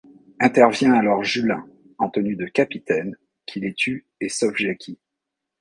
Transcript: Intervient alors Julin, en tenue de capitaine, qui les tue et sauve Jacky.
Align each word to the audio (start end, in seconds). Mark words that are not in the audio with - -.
Intervient 0.39 0.93
alors 0.95 1.23
Julin, 1.23 1.69
en 1.99 2.09
tenue 2.09 2.35
de 2.35 2.47
capitaine, 2.47 3.15
qui 3.45 3.59
les 3.59 3.75
tue 3.75 4.07
et 4.19 4.29
sauve 4.29 4.55
Jacky. 4.57 4.97